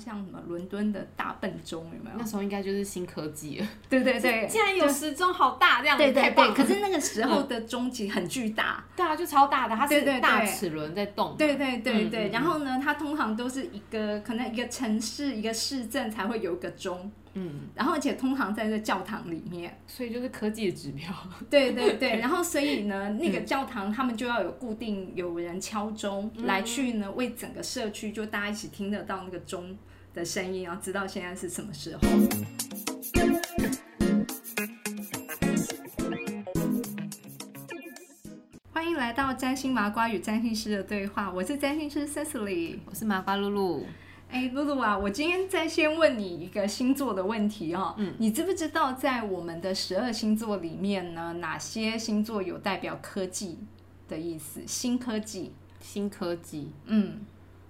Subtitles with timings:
[0.00, 2.16] 像什么伦敦的大笨钟，有没有？
[2.18, 3.66] 那时候应该就是新科技了。
[3.90, 6.54] 对对对，竟然 有时钟好大这样子，对对对。
[6.54, 11.36] 可是那个时候 的钟其实很巨大，对啊，就超大的，它是大齿轮在动。
[11.36, 12.30] 对对对对。
[12.30, 19.78] 然后呢，它通常都是一个可能一个城市一个市镇才会有一个钟，嗯，然后而且通常在这教堂里面。
[19.86, 21.08] 所以就是科技的指标。
[21.50, 29.76] 对对对， 然后所以呢，那个教堂他们就要有固定有人敲钟、来去呢，为整个社区就大家一起听得到那个钟
[30.12, 32.02] 的声音，然后知道现在是什么时候。
[38.72, 42.78] 欢迎来到占星麻瓜与占星师的对话，我是占星师 Cecily。
[42.86, 43.86] 我是麻瓜露露，
[44.30, 47.94] 哎，露露啊，我今天再先问你一个星座的问题哦。
[47.98, 53.58] 嗯，你知不知道在我们的十二星座里面呢，哪些星座有代表科技
[54.08, 54.60] 的意思？
[54.66, 55.52] 新科技。
[55.82, 57.20] 新科技，嗯，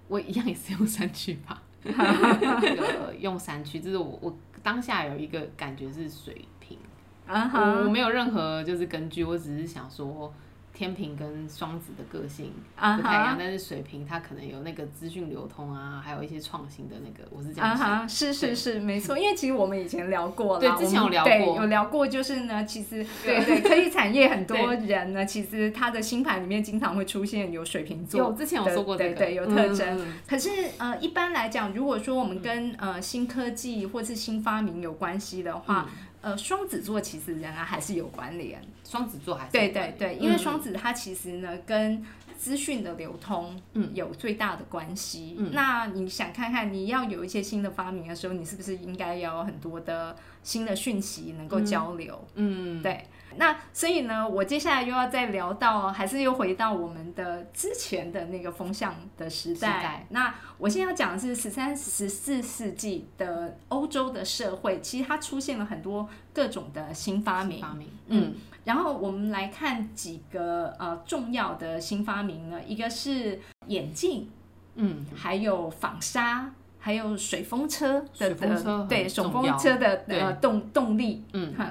[0.09, 6.78] 我一样也是用三句吧， 那个用山区，就是我我当下有一个感觉是水平，
[7.27, 10.33] 我，没有任何就是根据，我只是想说。
[10.81, 17.98] 天平跟双子的个性啊不太一样哈，但是水瓶它可能有那个资讯流通啊，还有一些创新的那个，我是这啊样想。
[17.98, 19.19] 哈，是是是，没错。
[19.19, 30.01] 因为其实我们以前聊过了，对之前有聊过有聊过，就是呢，其实对对，科技产业很多人呢，其实他的星盘里面经常会出现有水瓶座有之前有说过这个，对对有特征。
[30.27, 38.63] 可是呃，一般来讲，如果说我们跟呃新科技或是新发明有关系的话，嗯呃，双子座其实仍然还是有关联。
[38.85, 42.05] 双子座还是对有关联对对，因为嗯双子它其实呢跟
[42.37, 45.37] 资讯的流通嗯有最大的关系。
[45.39, 52.27] 嗯那你想看看，你要有一些新的发明的时候，你是不是应该要有很多的新的讯息能够交流？
[52.35, 53.05] 嗯，对，
[53.37, 59.79] 那所以呢，我接下来又要再聊到，还是又回到我们的之前的那个风向的时代。
[59.79, 67.61] 时代那我现在要讲的是十三、十四世纪的欧洲的社会，其实它出现了很多各种的新发明。
[67.61, 74.29] 发明，嗯，然后我们来看几个呃重要的新发明呢，一个是眼镜，
[74.74, 76.52] 嗯，还有纺纱。
[76.83, 80.18] 还有水风车的水风车的对水风车的对。
[80.18, 81.55] 呃动动力，嗯。
[81.55, 81.70] 哈，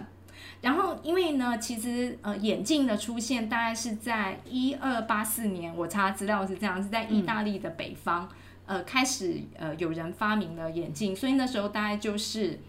[0.62, 8.30] 然后因为呢，其实呃眼镜的出现大概是在一二八四年，我查资料是这样，是在意大利的北方，
[8.68, 12.59] 呃开始呃有人发明了眼镜，所以那时候大概就是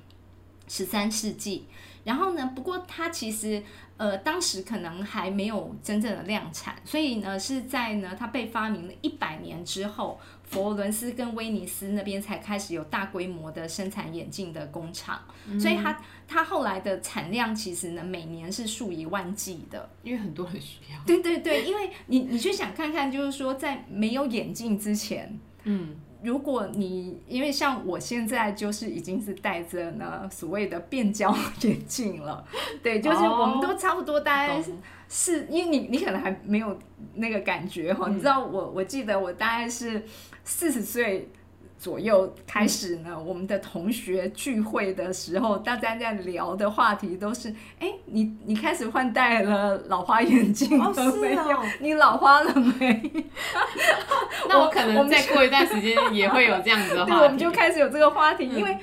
[0.70, 1.66] 十三世纪。
[2.02, 3.62] 然后呢，不过它其实
[3.98, 15.20] 呃当时可能还没有真正的量产，所以呢是在呢它被发明了一百年之后，佛罗伦斯跟威尼斯那边才开始有大规模的生产眼镜的工厂，
[15.60, 19.90] 所以它它后来的产量其实呢每年是数以万计的。
[20.02, 32.44] 因为很多人需要，对对对，因为你你去想看看，就是说在没有眼镜之前，嗯，如果你因为像我现在就是已经是戴着呢所谓的变焦眼镜了，
[32.82, 34.62] 对，就是哦我们都差不多大概
[35.08, 36.78] 是因为你你可能还没有
[37.14, 40.02] 那个感觉哈，嗯你知道我我记得我大概是
[40.44, 41.28] 四十岁。
[41.80, 47.48] 左右开始呢，我们的同学聚会的时候，大家在聊的话题都是：
[47.78, 51.62] 哎，你你开始换戴了老花眼镜哦了没有？
[51.80, 53.10] 你老花了没？
[54.46, 58.76] 那我可能再过一段时间也会有这样子的对，话题，我们就开始有这个话题，嗯因为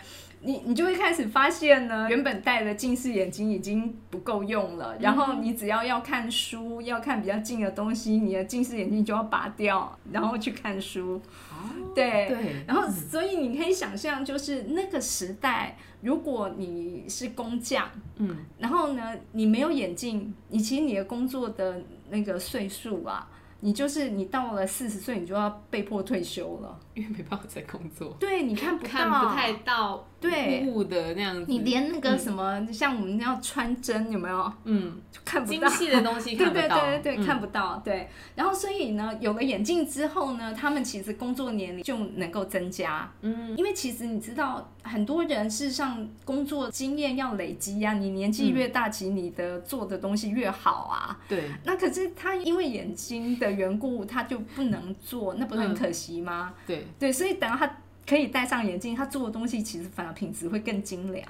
[0.48, 11.22] 你你就会开始发现呢，原本戴的近视眼镜已经不够用了，然后你只要要看书，要看比较近的东西，你的近视眼镜就要拔掉，然后去看书。
[11.52, 12.30] 哦，对。
[12.30, 26.80] 对，然后，所以你可以想象，就是那个时代，如果你是工匠，嗯，然后呢，你没有眼镜，你其实你的工作的那个岁数啊，你就是你到了四十岁，你就要被迫退休了。
[26.98, 35.70] 因为没办法在工作，对，你看不到，看不太到对雾的那样子，你连那个什么，像我们要穿针有没有，嗯就看不到。
[35.70, 37.82] 精细的东西对 看不到，对对对对，嗯看不到。
[37.86, 43.08] 对，然后所以呢，有了眼镜之后呢，他们其实工作年龄就能够增加。
[43.22, 51.20] 嗯，因为其实你知道，很多人事实上工作经验要累积呀、你年纪越大，其实你的做的东西越好啊。
[51.30, 56.56] 对，那可是他因为眼睛的缘故，他就不能做，那不是很可惜吗？
[56.66, 61.26] 对，对，所以等到他可以戴上眼镜，他做的东西其实反而品质会更精良。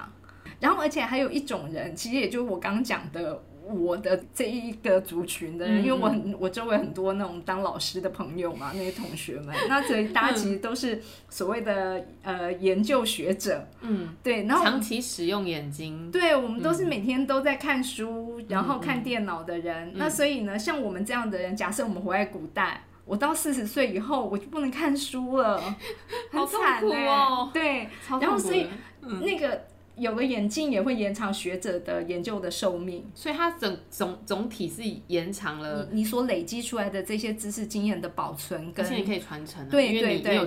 [0.60, 19.90] 然后，而且还有一种人，其实也就是我刚刚讲的我的这一个族群的人，嗯因为我很我周围很多那种当老师的朋友嘛，那些同学们，那所以大家其实都是所谓的呃研究学者，嗯，对，然后长期使用眼睛，对，我们都是每天都在看书，然后看电脑的人。
[19.90, 19.92] 嗯。
[19.96, 25.58] 那所以呢，像我们这样的人，假设我们活在古代，我到四十岁以后，我就不能看书了，
[26.30, 27.88] 很惨哦对，
[28.20, 28.68] 然后所以
[29.00, 29.64] 那个
[29.96, 33.10] 有了眼镜也会延长学者的研究的寿命。
[33.14, 40.46] 所以它整总总体是延长了，你你所累积出来的这些知识经验的保存跟而且你可以传承啊，对对对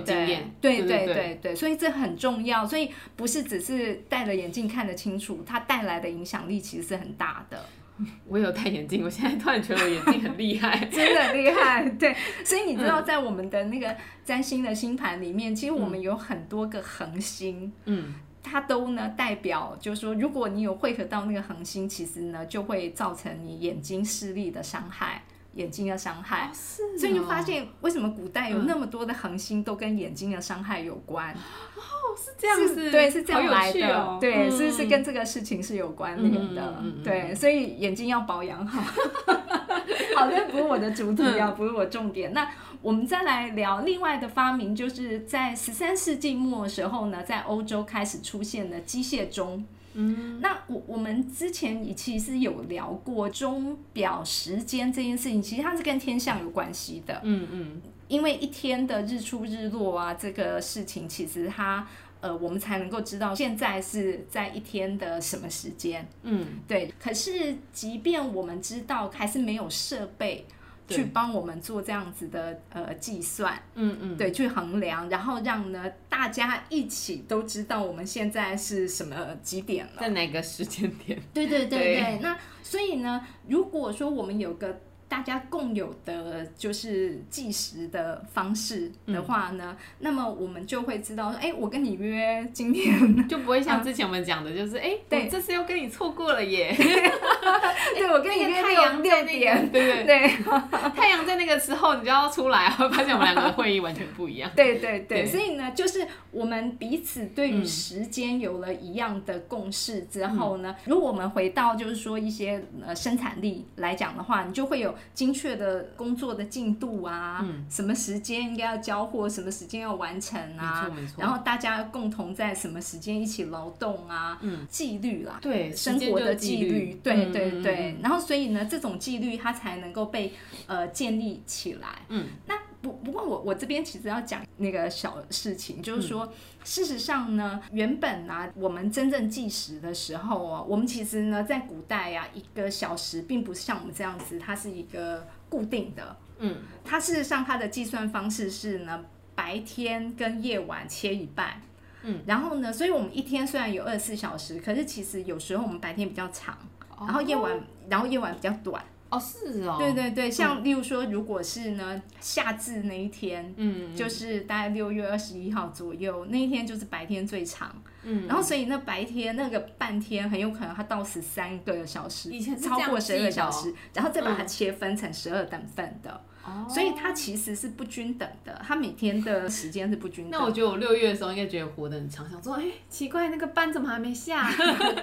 [0.60, 2.66] 对对对对，所以这很重要。
[2.66, 7.62] 所以不是只是戴了眼镜看得清楚，它带来的影响力其实是很大的，
[8.26, 10.84] 我有戴眼镜，我现在突然觉得我眼镜很厉害。
[10.90, 11.88] 真的厉害。
[11.98, 17.72] 对，所以你知道，在我们的那个占星的星盘里面，其实我们有很多个恒星。
[17.84, 25.22] 嗯，它都呢代表，就是说，如果你有汇合到那个恒星，其实呢就会造成你眼睛视力的伤害，
[25.54, 26.50] 眼睛的伤害。
[26.52, 31.32] 是所以你就发现为什么古代有嗯那么多的恒星都跟眼睛的伤害有关？
[31.32, 38.82] 哦是这样子，对，是这样来的，对，嗯是是跟这个事情是有关联的，对，所以眼睛要保养好。
[40.14, 42.32] 好，这不是我的主题啊，不是我重点。
[42.34, 42.46] 那
[42.82, 49.64] 我们再来聊另外的发明，就是在十三世纪末的时候呢，在欧洲开始出现了机械钟。
[49.94, 57.20] 嗯，那我我们之前也其实有聊过钟表时间这件事情，其实它是跟天象有关系的。
[57.22, 61.86] 嗯嗯，因为一天的日出日落啊，这个事情其实它
[62.20, 66.08] 呃，我们才能够知道现在是在一天的什么时间。
[66.22, 66.92] 嗯，对。
[67.00, 70.52] 可是即便我们知道，还是没有设备对
[70.88, 80.00] 去帮我们做这样子的呃计算，嗯嗯，对，去衡量，然后让呢大家一起都知道我们现在是什么几点了。
[80.00, 81.18] 在哪个时间点？
[81.32, 81.94] 对对对对。
[81.94, 84.80] 对，那所以呢，如果说我们有个
[85.12, 92.96] 大家共有的就是计时的方式的话呢，那么我们就会知道说，哎，我跟你约今天，
[93.28, 96.74] 就不会像之前我们讲的，就是哎，这次又跟你错过了耶。
[97.94, 100.28] 对我跟你约太阳六点，对对，对。
[100.96, 104.50] 太阳在那个时候你就要出来，会发现我们两个的会议完全不一样。
[104.56, 105.26] 对对对，对。
[105.26, 117.66] 所以呢，就是我们彼此对于嗯时间有了一样的共识之后呢，如果我们回到就是说一些呃生产力来讲的话，你就会有精确的工作的进度啊，嗯。
[117.70, 121.14] 什么时间应该要交货，什么时间要完成啊，没错没错。
[121.18, 127.62] 然后大家共同在什么时间一起劳动啊，嗯，纪律啦，对，生活的纪律，对对嗯。
[127.62, 130.32] 对，，然后所以呢，这种纪律它才能够被
[130.66, 131.88] 呃建立起来。
[132.08, 136.32] 嗯，那不不过我我这边其实要讲那个小事情，就是说，嗯。
[136.64, 151.60] 事实上呢，原本啊，我们真正计时的时候啊，我们其实呢，在古代呀、一个小时并不是像我们这样子，它是一个固定的，嗯，它事实上它的计算方式是呢，白天跟夜晚切一半。
[152.04, 156.56] 嗯，然后呢，所以我们一天虽然有二十四小时，可是其实有时候我们白天比较长，
[156.98, 158.84] 然后夜晚，然后夜晚比较短。
[159.12, 167.70] 哦是哦，对对对，像例如说，如果是呢夏至那一天，嗯，就是大概六月二十一号左右，那一天就是白天最长。
[168.04, 184.50] 嗯，然后所以那白天那个半天很有可能它到十三个小时，以前超过十二小时，然后再把它切分成十二等份的，哦所以它其实是不均等的，它每天的时间是不均等那我觉得我六月的时候应该觉得活得很长，想说，哎、奇怪，那个班怎么还没下？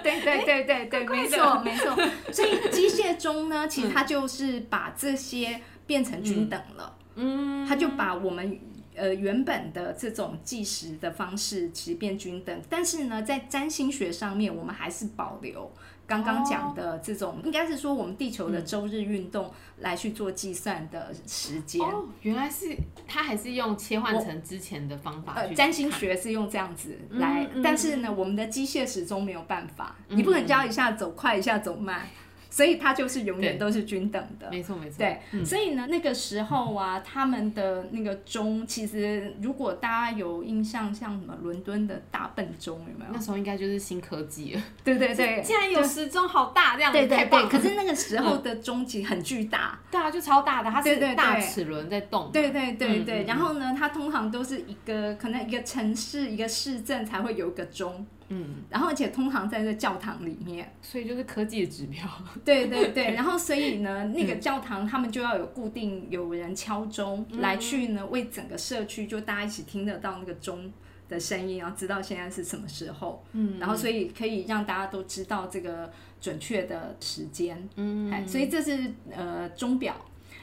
[0.02, 1.94] 对对对对对，没错没错。
[2.32, 8.58] 所以机械钟呢，其实它就是把这些变成均等了，嗯，它就把我们。
[8.94, 15.70] 呃，原本的这种计时的方式其实变均等，但是呢，在占星学上面，我们还是保留
[16.06, 21.80] 刚刚讲的这种，应该是说我们地球的周日运动来去做计算的时间。
[21.80, 32.08] 哦，原来是它还是用切换成之前的方法占星学是用这样子来，嗯嗯但是呢，我们的机械始终没有办法，嗯你不能叫一下走快，一下走慢，
[32.50, 34.50] 所以它就是永远都是均等的。
[34.50, 43.20] 没错没错，对，嗯所以呢，那个时候啊，他们的那个钟，其实如果大家有印象，像什么伦敦的大笨钟，有没有那？
[43.20, 44.62] 时候应该就是新科技了。
[44.82, 47.16] 对对对， 竟然有时钟好大，这样对对对。
[47.18, 52.30] 太棒了可是那个时候的钟其实很巨大，对啊，就超大的，它对对对是大齿轮在动。
[52.32, 53.24] 对对对对。
[53.24, 60.72] 然后呢，它通常都是一个可能一个城市一个市镇才会有一个钟，嗯，然后而且通常在这教堂里面。
[60.80, 62.02] 所以就是科技的指标。
[62.44, 70.72] 对对对， 然后所以呢，那嗯个教堂他们就要有固定有人敲钟、嗯来去呢，为整个社区就大家一起听得到那个钟
[71.08, 79.96] 的声音，然后知道现在是什么时候，嗯然后所以可以让大家都知道这个准确的时间，嗯哎，所以这是呃钟表。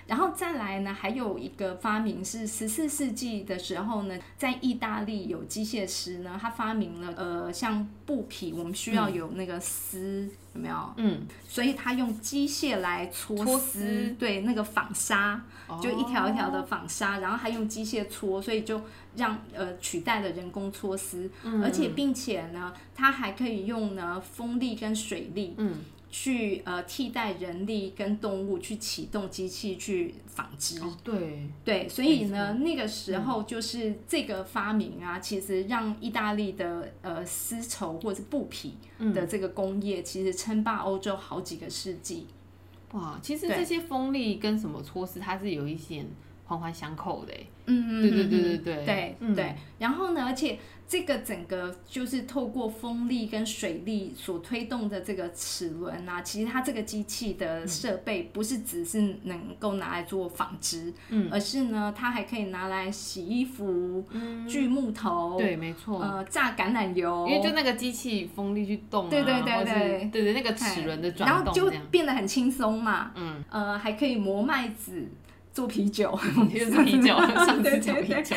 [0.08, 10.30] 然后再来呢，还有一个发明是十四世纪的时候呢，在意大利有机械师呢，他发明了呃像布匹，我们需要有那个丝。
[10.54, 10.94] 有没有？
[10.98, 15.40] 嗯，所以他用机械来搓搓丝，对，那个纺纱，
[15.80, 18.82] 就一条一条的哦纺纱，然后还用机械搓，所以就
[19.16, 21.62] 让呃取代了人工搓丝，嗯。
[21.64, 25.76] 而且并且呢，它还可以用呢风力跟水力，嗯，
[26.10, 30.80] 去呃替代人力跟动物去启动机器去纺织。
[30.80, 38.76] 哦，对，对，所以呢，那个时候就是这个发明啊，其实让意大利的呃丝绸或者是布匹
[39.14, 42.28] 的这个工业，其实称霸欧洲好几个世纪。
[42.94, 46.06] 哇，其实对这些风力跟什么措施，它是有一些
[46.48, 47.34] 环环相扣的
[47.66, 48.02] 嗯。
[48.02, 49.56] 嗯对对对对对对嗯对。
[49.78, 64.06] 然后呢，而且这个整个就是透过风力跟水力所推动的这个齿轮啊，其实它这个机器的设备不是只是能够拿来做纺织，嗯，而是呢，它还可以拿来洗衣服、
[64.48, 66.00] 锯木头，对，没错。
[66.02, 73.12] 呃，榨橄榄油，因为就那个机器风力去动啊，对对对对对对，那个齿轮的转然后就变得很轻松嘛。
[73.16, 75.06] 嗯，呃，还可以磨麦子
[75.58, 76.16] 做啤酒，
[76.54, 78.36] 就是啤酒，上次讲啤酒，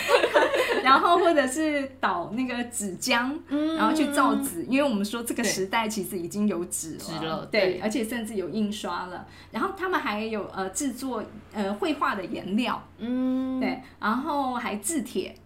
[0.82, 3.76] 然后或者是倒那个纸浆，嗯。
[3.76, 9.26] 然后去造纸，因为我们说这个时代其实已经有纸了，对，而且甚至有印刷了。
[9.50, 11.22] 然后他们还有呃制作
[11.52, 15.36] 呃绘画的颜料，嗯，对，然后还制铁。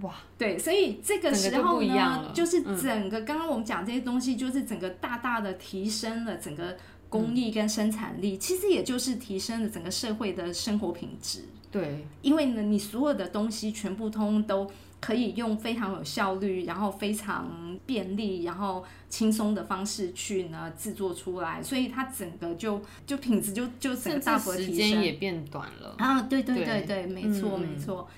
[0.00, 2.74] 哇，对，所以这个时候呢，就是嗯。
[2.80, 6.74] 整个刚刚我们讲这些东西，就是整个大大的提升了整个
[7.10, 11.40] 工艺跟生产力，其实也就是提升了整个社会的生活品质。
[11.70, 25.94] 对，因为呢，你所有的东西全部通都可以用非常有效率，然后非常便利，然后轻松的方式去呢制作出来，所以它整个就就品质就就整个甚大幅至时的提升间也变短了。
[25.98, 26.22] 啊！
[26.22, 28.08] 对对对对对，没错嗯没错。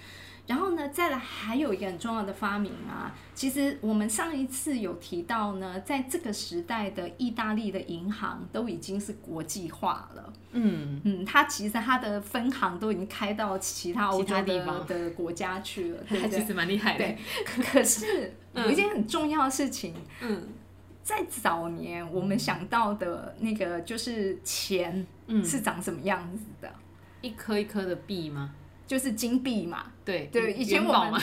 [0.47, 10.33] 然后呢，再来还有一个很重要的发明啊，其实我们上一次有提到呢，在这个时代的意大利的银行都已经是国际化了。
[10.51, 16.41] 嗯，嗯，它其实它的分行都已经开到其他欧其他洲的地方的国家去了，对不对？
[16.41, 17.05] 其实蛮厉害的。
[17.05, 20.49] 对，可可是有一件很重要的事情，嗯
[21.05, 26.73] 在早年我们想到的那个就是钱嗯，是长什么样子的，
[27.23, 28.55] 一颗一颗的币吗？
[28.93, 29.85] 就是金币嘛。
[30.05, 31.19] 对 对，以前我们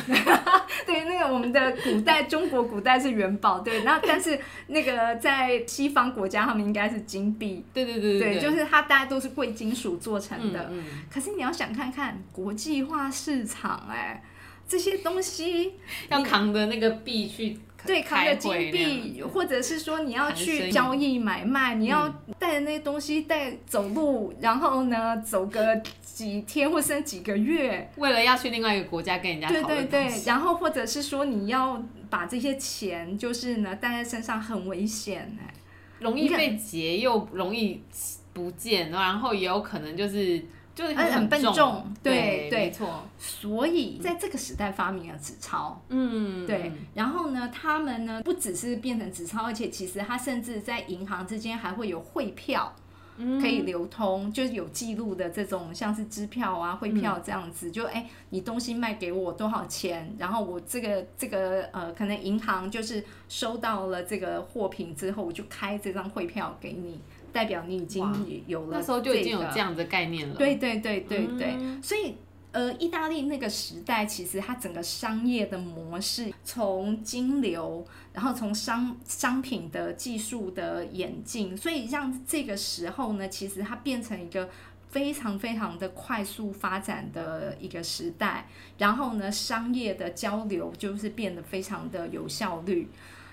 [0.87, 10.67] 对那个我们的古代 中国古代是元宝，对，那但是那个在西方国家他们应该是金币，对对对对，对，就是它大家都是贵金属做成嗯的。
[10.71, 10.83] 嗯，
[11.13, 14.23] 可是你要想看看国际化市场、哎，
[14.67, 15.73] 这些东西
[16.09, 22.35] 要扛着那个币去对，扛着金币，或者是说你要去交易买卖，你要嗯。
[22.39, 30.29] 带着那些东西带走路，然后呢走个几天或甚至几个月，为了要去另外一个国家跟人家对讨对对，论东西。
[30.29, 35.53] 然后或者是说你要把这些钱就是呢带在身上很危险哎、
[35.99, 37.83] 容易被劫又容易
[38.31, 40.41] 不见，然后也有可能就是
[40.79, 45.83] 就是而且很笨重，对对没错，所以在这个时代发明了纸钞。
[45.89, 52.73] 嗯，对，然后呢，他们呢不只是变成纸钞，而且其实它甚至在银行之间还会有汇票。
[53.17, 53.41] 嗯。
[53.41, 69.59] 可以流通，就是有记录的这种，像是支票啊、汇票这样子，就哎、你东西卖给我多少钱，然后我这个这个呃，可能银行就是收到了这个货品之后，我就开这张汇票给你，代表你已经有了、那时候就已经有这。
[69.59, 72.15] 样的概念了，对对对对对，嗯所以
[72.51, 84.49] 呃，意大利那个时代，其实它整个商业的模式，从金流，然后从商商品的技术的演进，所以让这个时候呢，其实它变成一个。
[84.91, 88.47] 非常非常的快速发展的一个时代，
[88.79, 92.87] 然后呢，商业的交流就是变得非常的有效率，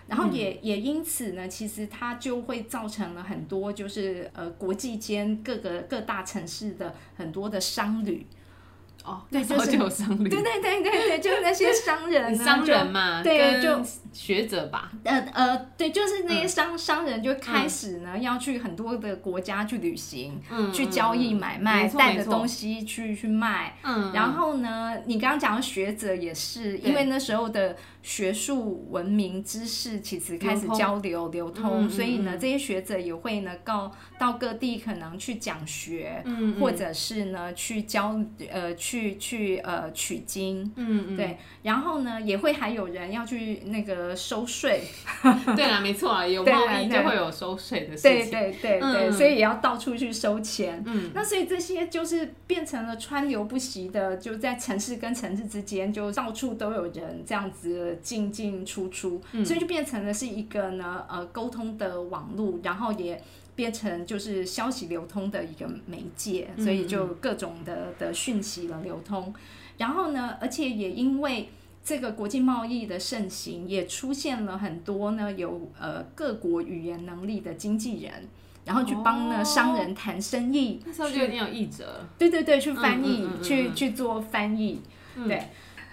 [0.09, 8.25] 然后也、也因此呢，其实它就会造成了很多就是呃国际间各个各大城市的很多的商旅，
[9.05, 16.41] 哦，对就是商旅，对对对对对，就是那些商人呢， 商人嘛，对跟就学者吧，呃呃，对，就是那嗯。
[16.41, 23.77] 些商、商人就开始呢、要去很多的国家去旅行，嗯，去交易买卖，带着东西去去卖。
[23.83, 38.17] 嗯，然后呢，你刚刚讲的学者也是，因为那时候的学术文明知识其实开始交流流通，嗯所以呢，嗯这些学者也会呢告到各地可能去讲学，嗯，嗯或者是呢去教
[38.49, 40.63] 呃去去呃取经。
[40.77, 44.83] 嗯嗯，对，然后呢，也会还有人要去那个收税。
[45.57, 48.31] 对啦，没错啊，有对贸易就会有收税的事情。
[48.31, 50.81] 对对对所以也要到处去收钱。
[50.87, 63.23] 嗯，那所以这些就是变成了川流不息的，就在城市跟城市之间，就到处都有人这样子进进出出，嗯所以就变成了是一个呢呃沟通的网络，然后也。
[63.57, 69.33] 变成就是消息流通的一个媒介，嗯所以就各种的的讯息的流通，
[69.79, 71.49] 然后呢，而且也因为
[71.83, 78.29] 这个国际贸易的盛行，也出现了很多呢有呃各国语言能力的经纪人，
[78.67, 82.07] 然后去帮呢、哦商人谈生意，那时候就一定有译者。
[82.19, 84.83] 对对对，去翻译，嗯嗯嗯嗯去嗯去做翻译，
[85.15, 85.43] 嗯对，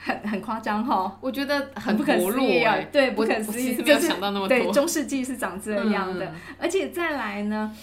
[0.04, 4.74] 很很夸张哈，我觉得很不可思议啊哎，，对，不可思议，就是想到那么对，多。
[4.74, 7.76] 中世纪是长这样的，嗯而且再来呢。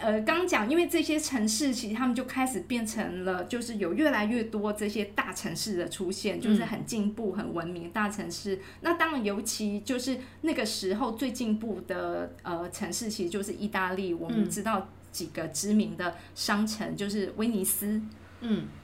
[0.00, 8.58] 呃，刚讲，因为这些城市其实他们就开始变成了，就是有越来越多这些大城市的出现，就是很进步、很文明的大城市。
[8.80, 14.12] 那当然，尤其就是那个时候最进步的呃城市，其实就是意大利。
[14.12, 18.10] 我们嗯知道几个知名的商城，就是威尼斯，嗯，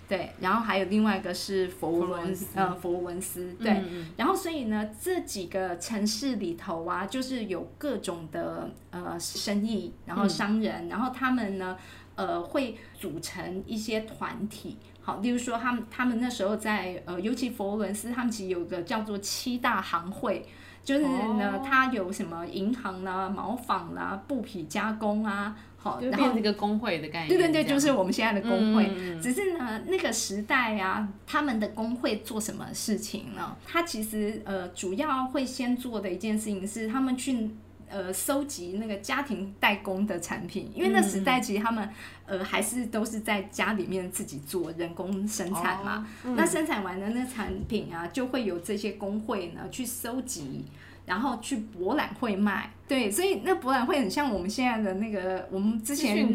[0.09, 2.19] 对，然后还有另外一个是佛罗
[2.55, 11.77] 呃佛罗伦斯，对，嗯嗯然后所以呢，这几个城市里头啊，就是有各种的呃生意，然后商人，然后他们呢
[12.17, 14.77] 呃会组成一些团体。
[15.01, 20.47] 好，例如说他们他们那时候在呃，尤其佛罗伦斯，他们其实有个叫做七大行会。
[20.83, 27.29] 就是呢，哦它有什么银行啦、毛纺啦、布匹加工啊，好，然后变成一个工会的概念。
[27.29, 28.87] 对对对，就是我们现在的工会。
[29.19, 33.57] 只是呢，那个时代啊，他们的工会做什么事情呢？
[33.67, 37.49] 他其实呃，主要会先做的一件事情是，他们去
[37.89, 41.89] 呃收集那个家庭代工的产品，因为那时代其实他们
[42.27, 45.97] 呃还是都是在家里面自己做人工生产嘛。
[45.97, 50.67] 哦嗯那生产完的那产品啊，就会有这些工会呢去收集。
[51.11, 56.33] 然后去博览会卖，对，所以那博览会很像我们现在的那个，我们之前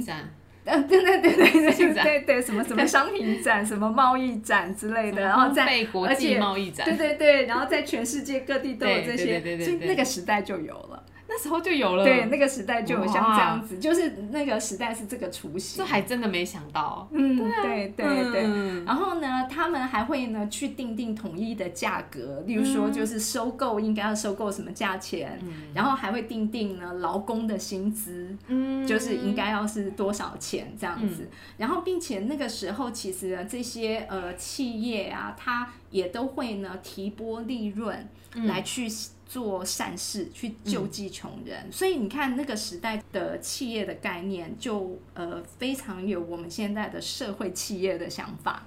[0.66, 11.02] 呃，对对对对对对对，什么什么 商品展、什么贸易展之类的，然后在被国际而且贸易展对，对对，然后在全世界各地都有这些，对对对对那个时代就有了。
[11.28, 12.04] 那时候就有了。
[12.04, 15.78] 对，那个时代就有像哇这样子，就是那个时代是这个雏形。
[15.78, 17.08] 这还真的没想到。
[17.12, 18.44] 嗯，对对对。
[18.46, 25.40] 嗯然后呢，他们还会呢去定定统一的价格，例如说就是收购应该要收购什么价钱，
[25.74, 31.28] 然后还会定定呢劳工的薪资，嗯就是应该要是多少钱这样子。
[31.58, 38.88] 然后，并且那个时候其实呢，这些呃企业啊，它也都会呢提拨利润来去
[39.28, 41.72] 做善事，去救济穷人。
[41.72, 48.64] 所以你看那个时代的企业的概念就，呃非常有我们现在的社会企业的想法。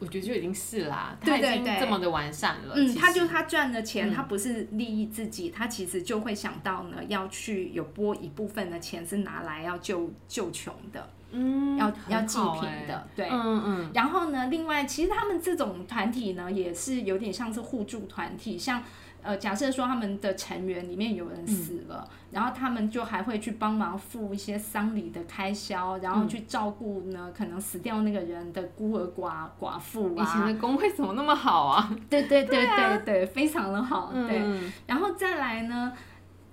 [0.00, 2.74] 我觉得就已经是啦，对对他已经对这么的完善了。
[2.74, 13.28] 嗯，他就他赚的钱，嗯他不是利益自己，他其实就会想到呢，要去有拨一部分的钱是拿来要救救穷的，嗯要很要济贫的，对。
[13.30, 18.82] 嗯嗯然后呢，另外其实他们这种团体呢，也是有点像是互助团体，像。
[19.22, 31.94] 呃，假设说他们的成员里面有人死了，嗯然后他们就还会去帮忙付一些丧礼的开销，然后去照顾呢、可能死掉那个人的孤儿寡寡妇以前啊，的工会怎么那么好啊？
[32.08, 34.38] 对对对啊对对，非常的好，对。
[34.38, 35.92] 嗯然后再来呢，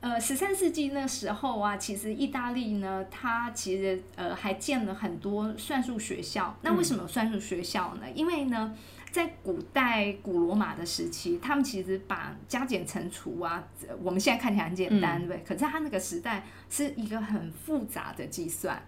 [0.02, 6.56] 呃，十三世纪那时候啊，其实意大利呢，它其实呃还建了很多算术学校。
[6.62, 8.02] 那为什么算术学校呢？
[8.14, 8.74] 因为呢，
[9.12, 15.44] 在古代古罗马的时期，他们其实把加减乘除啊，呃我们现在看起来很简单，对不对？
[15.46, 18.82] 可是他那个时代是一个很复杂的计算。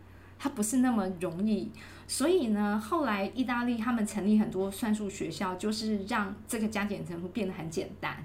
[0.44, 1.72] 它不是那么容易，
[2.08, 8.18] 所以呢，后来意大利他们成立很多算术学校，就是让这个加减乘除变得很简单。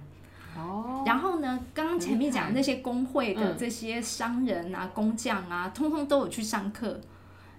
[0.56, 6.98] 哦，然后呢，刚刚前面讲的那些工会的嗯这些商人啊、工匠啊，通通都有去上课，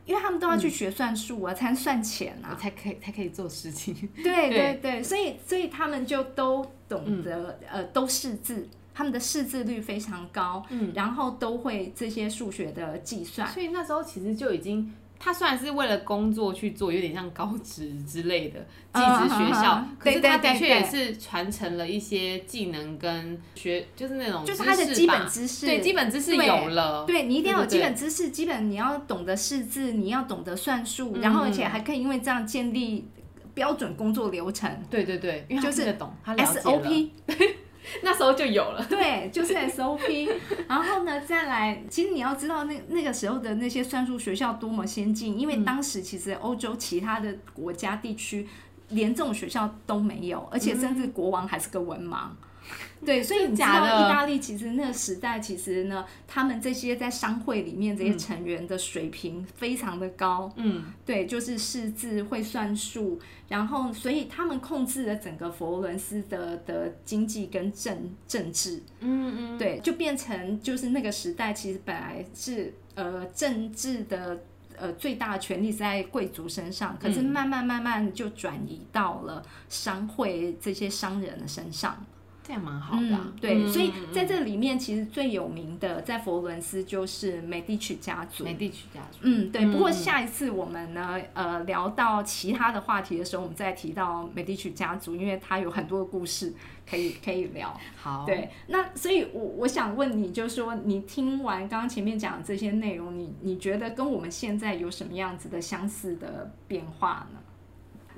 [0.08, 2.56] 因为他们都要去学算术啊，才能算钱我啊。
[2.56, 3.94] 才可以才可以做事情。
[4.24, 13.48] 对对对对，所以所以他们就都懂得、呃，都识字，他们的识字率非常高，嗯然后都会这些数学的计算。
[13.50, 18.60] 所以那时候其实就已经，他虽然是为了工作去做，有点像高职之类的
[18.94, 31.22] 技职学校，可是他的确也是传承了一些技能跟学，就是那种就是他的基本知识，对基本知识有了，对你一定要有基本知识，基本你要懂得识字，你要懂得算术，嗯。
[31.22, 33.10] 然后而且还可以因为这样建立
[33.54, 34.70] 标准工作流程。
[34.90, 36.64] 对对对，因为他就是听得懂，他了解了。
[36.64, 37.10] SOP
[38.04, 38.86] 那时候就有了。
[38.90, 40.30] 对，就是 SOP。
[40.68, 48.48] 然后呢，再来，其实你要知道那那个时候的那些算术学校多么先进，因为当时其实欧洲其他的国家地区
[48.90, 52.28] 连这种学校都没有，而且甚至国王还是个文盲。
[53.06, 74.40] 对，所以你知道意大利其实那个时代，其实呢，他们这些在商会里面这些成员的水平非常的高，嗯，对，就是识字会算数，然后所以他们控制了整个佛罗伦斯的的经济跟政政治，嗯嗯，对，就变成就是那个时代其实本来是呃政治的。
[74.80, 82.06] 呃，最大的权力是在贵族身上，可是慢慢慢慢就转移到了商会这些商人的身上。
[82.48, 88.46] 这样蛮好的啊、嗯，对，嗯所以嗯在这里面，其实最有名的在佛罗伦斯就是美第奇家族。
[88.46, 89.66] 美第奇家族，嗯，对。
[89.66, 96.54] 嗯不过下一次我们呢，呃，聊到其他的话题的时候，我们再提到美第奇家族，因为它有很多的故事
[96.90, 97.78] 可以可以聊。
[97.98, 107.40] 好， 对，那所以我，我想问你，就是说，你听完刚刚前面讲的这些内容，你你觉得跟我们现在有什么样子的相似的变化呢？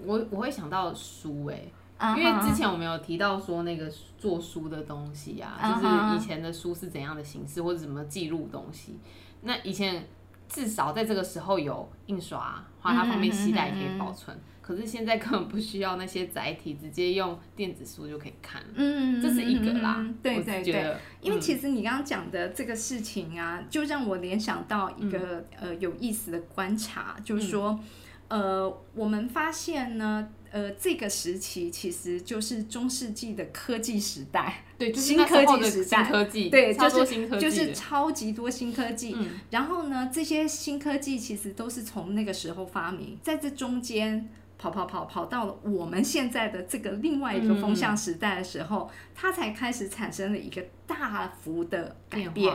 [0.06, 1.60] 我我会想到书哎、
[2.00, 8.98] 啊因为之前我们有提到说那个做书的东西啊，啊就是以前的书是怎样的形式或者怎么记录东西。
[9.42, 10.08] 那以前
[10.48, 14.36] 至少在这个时候有印刷，画它方便携带可以保存。
[14.62, 18.68] 可是现在根本不需要那些载体，直接用电子书就可以看了。
[18.76, 20.96] 嗯，这是一个啦，嗯对我对对。
[21.22, 27.80] 因为嗯其实你刚刚讲的这个事情啊，就让我联想到一个、呃有意思的观察，就是说，
[28.28, 39.16] 呃，我们发现呢，呃，这个时期其实就是中世纪的科技时代， 对，就是新科技时代新科技，对，就是新科技，就是超级多新科技。
[39.18, 44.30] 嗯然后呢，这些新科技其实都是从那个时候发明，在这中间。
[44.62, 52.54] 跑跑跑跑到了我们现在的这个另外一个风向时代的时候，它才开始产生了一个大幅的改变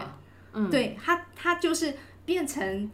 [0.52, 1.94] 嗯，对它，它就是
[2.26, 2.90] 变成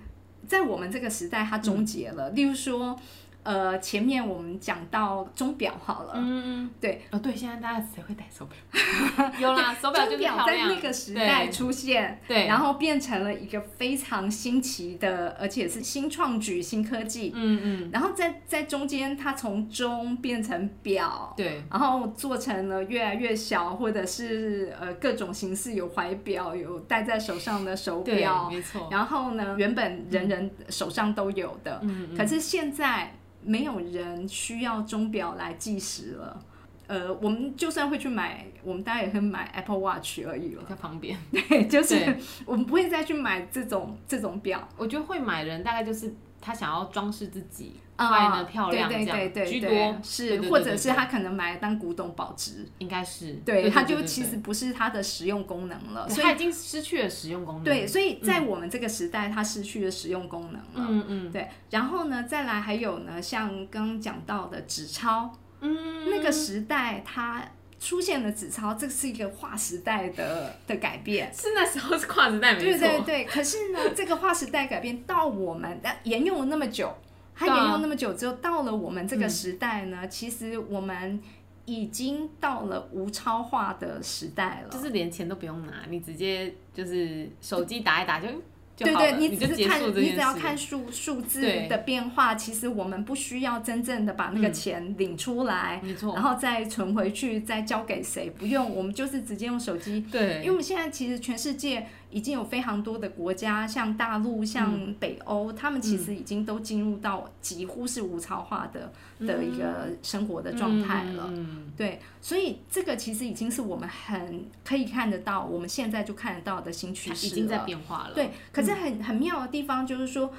[0.47, 2.31] 在我们这个时代，它终结了。
[2.31, 2.97] 例如说，
[3.43, 9.31] 呃，前面我们讲到钟表好了，嗯，对，哦对，现在大家谁会戴手表？
[9.41, 12.47] 有啦，手表就在，那个时代出现，对。
[12.47, 17.33] 然后变成了一个非常新奇的，而且是新创举、新科技。
[17.35, 32.17] 嗯嗯，然后在在中间，它从钟变成表，对，然后做成了越来越小，或者是呃各种形式，有怀表，有戴在手上的手对，表，没错，然后呢，原本人人手上都有的，嗯嗯。
[32.17, 36.45] 可是现在没有人需要钟表来计时了。
[36.87, 41.17] 呃，我们就算会去买，我们大家也会买 Apple Watch 而已了在旁边。
[41.31, 57.65] 对，就是我们不会再去买这种这种表我觉得会买人大概就是他想要装饰自己，啊快的漂亮这对样对对对对居多，是，对对对或者是对对他可能买来当古董保值，应该是，对，对它就其实不是它的实用功能了，所以它已经失去了实用功能。
[57.65, 60.89] 对，所以在我们这个时代，它失去了实用功能了。
[60.91, 67.45] 嗯嗯对，然后呢，再来还有呢，像刚刚讲到的纸钞，嗯，那个时代它
[67.79, 71.33] 出现了纸钞，这是一个划时代的的改变。
[71.35, 76.95] 是那时候是跨时代没对错，对对，可是呢，这个划时代改变到我们，但沿用了那么久，
[77.41, 81.19] 它沿用那么久之后，到了我们这个时代呢，其实我们
[81.65, 84.69] 已经到了无超化的时代了。
[84.71, 88.29] 就是连钱都不用拿，你直接就是手机打一打就
[88.77, 90.35] 就对对，你只是看你只要。
[90.35, 95.83] 看数数字的变化，其实我们不需要真正的把那个嗯钱领出来，
[96.15, 100.01] 然，后再存回去，再交给谁，不用，我们就是直接用手机。
[100.11, 108.93] 对因为，我们现在其实全世界已经有非常多的国家，像大陆、像北欧，他们其实已经都进入到几乎是无超化的、
[109.27, 111.33] 的一个生活的状态了。
[111.77, 118.15] 对，所以这个其实已经是我们很可以看得到，我们现在就看得到的新趋势已经在变化了。
[118.15, 120.33] 对，可是很很妙的地方就是说，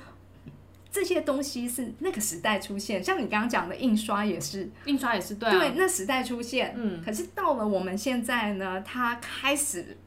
[0.91, 6.73] 这些东西是那个时代出现，像你刚刚讲的印刷也是，印刷也是对啊，那时代出现。
[6.75, 9.97] 嗯，可是到了我们现在呢，它开始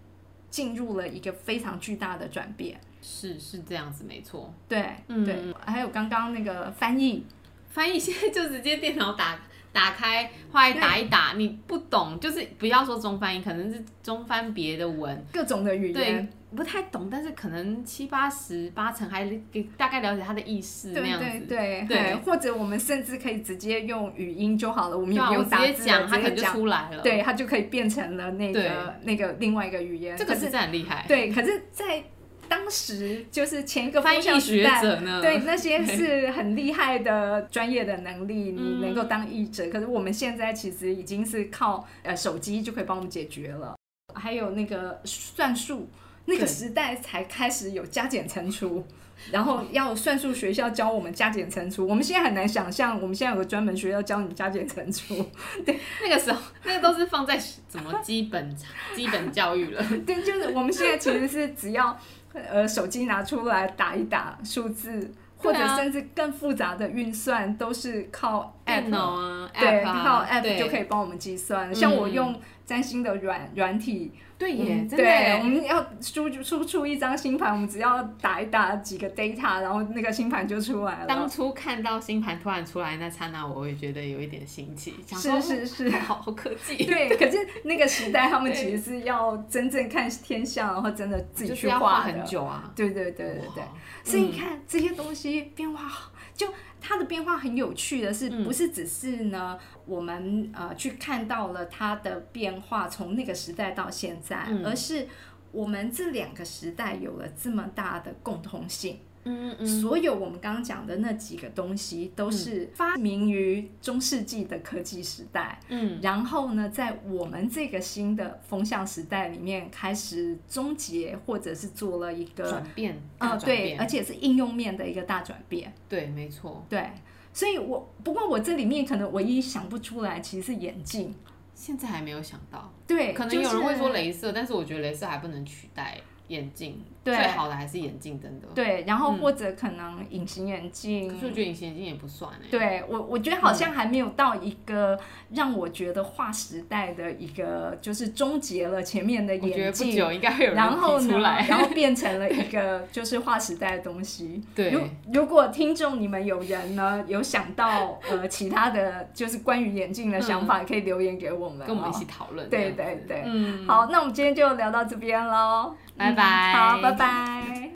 [0.55, 2.81] 进入了一个非常巨大的转变。
[3.03, 4.55] 是是这样子，没错。
[4.69, 5.37] 对，嗯对，
[5.67, 7.27] 还有刚刚那个翻译，
[7.71, 9.37] 翻译现在就直接电脑打
[9.75, 21.25] 打开，后来打一打，你不懂就是不要说中翻译，可能是中翻别的文，各种的语对言，，不太懂，但是可能七八十八成还给大概了解它的意思那样子。
[21.25, 30.17] 对对对嘿或者我们甚至可以直接用语音就好了，我们也不用打字了，接讲，它可能就出来了。，对，它就可以变成了那个那个另外一个语言。
[30.17, 31.05] 这个实在很厉害。
[31.09, 32.01] 对，可是，在
[32.49, 35.21] 当时就是前一个翻译学，者呢？
[35.21, 39.69] 对那些是很厉害的专业的能力，你嗯能够当译者。
[39.71, 43.75] 可是我们现在其实已经是靠呃手机就可以帮我们解决了。
[44.15, 45.89] 还有那个算术，
[46.27, 48.85] 那个时代才开始有加减乘除。
[49.31, 55.15] 然后要算术学校教我们加减乘除，我们现在很难想象，我们现在有个专门学校教你加减乘除。
[55.65, 58.55] 对，那个时候那个都是放在什么基本
[58.95, 59.83] 基本教育了。
[60.05, 61.97] 对，就是我们现在其实是只要
[62.35, 71.75] 呃手机拿出来打一打数字，或者甚至更复杂的运算都是靠 app 啊，对，靠 app 就可以帮我们计算。
[71.75, 74.13] 像我用占星的软软体。
[74.37, 81.07] 对耶，对，我们要输输出一张星盘，我们只要打一打几个 data，然后那个星盘就出来了。
[81.07, 86.85] 当初看到星盘突然出来那刹那，我会觉得有一点新奇，是是是，好好科技。
[86.85, 92.73] 对， 可是那个时代他们其实是要真正看天象，然后真的自己去画很久啊。
[92.75, 93.65] 对对对对对，
[94.03, 95.91] 所以你看这些东西变化
[96.35, 96.49] 就。
[96.87, 99.59] 它的变化很有趣的是，不是只是呢？
[99.87, 105.09] 我们呃去看到了它的变化，从那个时代到现在，而是
[105.51, 108.99] 我们这两个时代有了这么大的共通性。
[109.25, 115.59] 嗯嗯，所有我们刚刚讲的那几个东西，都是发明于中世纪的科技时代。
[115.69, 123.01] 嗯，然后呢，在我们这个新的风向时代里面，开始终结，或者是做了一个转变。
[123.19, 125.73] 啊，对，而且是应用面的一个大转变。
[125.89, 126.65] 对，没错。
[126.69, 126.91] 对，
[127.33, 131.15] 所以我不过我这里面可能唯一想不出来，其实是眼镜。
[131.55, 132.73] 现在还没有想到。
[132.85, 135.97] 对，可能有人会说镭射，但是我觉得镭射还不能取代
[136.29, 136.83] 眼镜。
[137.05, 138.47] 最好的还是眼镜，真的。
[138.55, 141.07] 对，然后或者可能隐形眼镜。
[141.07, 142.47] 可是我觉得隐形眼镜也不算哎。
[142.51, 144.99] 对我，我觉得好像还没有到一个
[145.35, 149.91] 让我觉得划时代的一个，就是终结了前面的眼镜。
[149.91, 150.71] 不久应该会有人
[151.07, 154.43] 出来，然后变成了一个就是划时代的东西。
[154.57, 154.71] 对。
[154.71, 154.81] 如
[155.13, 162.49] 如果听众你们有人呢有想到呃其他的就是关于眼镜的想法，可以留言给我们，跟我们一起讨论。
[162.49, 163.67] 对对对，嗯。
[163.67, 165.75] 好，那我们今天就聊到这边喽。
[165.97, 167.71] 拜拜，好，拜拜。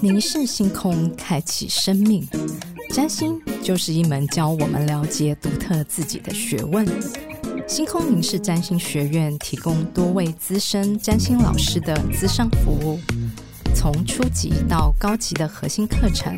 [0.00, 2.26] 凝视星空，开启生命。
[2.90, 6.84] 占星就是一门教我们了解独特自己的学问。
[7.68, 12.98] 星空凝视占星学院提供多位资深占星老师的资商服务，
[13.74, 16.36] 从初级到高级的核心课程，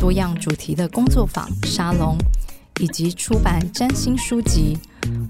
[0.00, 2.18] 多样主题的工作坊、沙龙，
[2.80, 4.76] 以及出版占星书籍。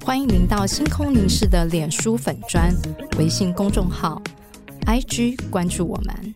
[0.04, 2.74] 欢迎您到星空凝视的脸书粉砖、
[3.18, 4.22] 微信公众号、
[4.86, 6.34] IG 关注我们。